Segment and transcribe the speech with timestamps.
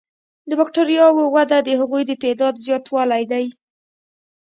[0.49, 3.45] د بکټریاوو وده د هغوی د تعداد زیاتوالی دی.